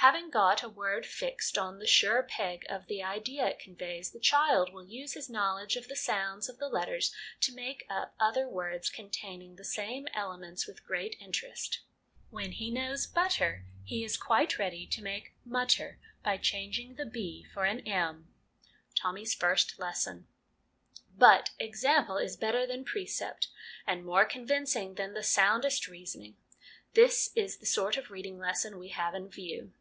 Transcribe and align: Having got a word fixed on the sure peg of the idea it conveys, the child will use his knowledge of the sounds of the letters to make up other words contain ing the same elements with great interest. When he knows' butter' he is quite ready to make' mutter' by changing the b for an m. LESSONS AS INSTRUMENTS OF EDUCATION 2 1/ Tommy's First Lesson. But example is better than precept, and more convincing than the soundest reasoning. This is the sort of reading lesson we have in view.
Having 0.00 0.30
got 0.30 0.62
a 0.62 0.68
word 0.68 1.04
fixed 1.04 1.58
on 1.58 1.80
the 1.80 1.86
sure 1.86 2.22
peg 2.22 2.64
of 2.68 2.86
the 2.86 3.02
idea 3.02 3.44
it 3.48 3.58
conveys, 3.58 4.12
the 4.12 4.20
child 4.20 4.72
will 4.72 4.86
use 4.86 5.14
his 5.14 5.28
knowledge 5.28 5.74
of 5.74 5.88
the 5.88 5.96
sounds 5.96 6.48
of 6.48 6.58
the 6.58 6.68
letters 6.68 7.12
to 7.40 7.52
make 7.52 7.84
up 7.90 8.14
other 8.20 8.46
words 8.48 8.88
contain 8.88 9.42
ing 9.42 9.56
the 9.56 9.64
same 9.64 10.06
elements 10.14 10.64
with 10.64 10.84
great 10.86 11.16
interest. 11.18 11.80
When 12.30 12.52
he 12.52 12.70
knows' 12.70 13.04
butter' 13.08 13.64
he 13.84 14.04
is 14.04 14.16
quite 14.16 14.60
ready 14.60 14.86
to 14.86 15.02
make' 15.02 15.32
mutter' 15.56 15.98
by 16.24 16.36
changing 16.36 16.94
the 16.94 17.06
b 17.06 17.44
for 17.52 17.64
an 17.64 17.80
m. 17.80 18.28
LESSONS 18.28 18.28
AS 18.28 18.64
INSTRUMENTS 18.64 18.64
OF 18.68 18.68
EDUCATION 18.68 18.94
2 18.94 19.00
1/ 19.00 19.02
Tommy's 19.50 19.58
First 19.58 19.78
Lesson. 19.80 20.26
But 21.16 21.50
example 21.58 22.18
is 22.18 22.36
better 22.36 22.64
than 22.64 22.84
precept, 22.84 23.48
and 23.84 24.04
more 24.04 24.24
convincing 24.24 24.94
than 24.94 25.14
the 25.14 25.24
soundest 25.24 25.88
reasoning. 25.88 26.36
This 26.92 27.32
is 27.34 27.56
the 27.58 27.66
sort 27.66 27.96
of 27.96 28.12
reading 28.12 28.38
lesson 28.38 28.78
we 28.78 28.90
have 28.90 29.12
in 29.16 29.28
view. 29.28 29.72